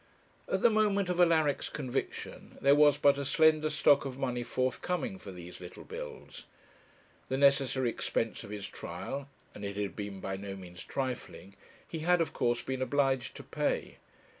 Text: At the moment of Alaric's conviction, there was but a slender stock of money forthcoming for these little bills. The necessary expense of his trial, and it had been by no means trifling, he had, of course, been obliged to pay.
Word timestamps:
At 0.51 0.63
the 0.63 0.71
moment 0.71 1.09
of 1.09 1.21
Alaric's 1.21 1.69
conviction, 1.69 2.57
there 2.59 2.73
was 2.73 2.97
but 2.97 3.19
a 3.19 3.23
slender 3.23 3.69
stock 3.69 4.03
of 4.03 4.17
money 4.17 4.41
forthcoming 4.41 5.19
for 5.19 5.31
these 5.31 5.61
little 5.61 5.83
bills. 5.83 6.45
The 7.29 7.37
necessary 7.37 7.91
expense 7.91 8.43
of 8.43 8.49
his 8.49 8.67
trial, 8.67 9.29
and 9.53 9.63
it 9.63 9.77
had 9.77 9.95
been 9.95 10.19
by 10.19 10.37
no 10.37 10.55
means 10.55 10.83
trifling, 10.83 11.55
he 11.87 11.99
had, 11.99 12.19
of 12.19 12.33
course, 12.33 12.63
been 12.63 12.81
obliged 12.81 13.35
to 13.35 13.43
pay. 13.43 13.97